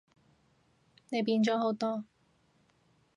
[1.09, 2.05] 你變咗好多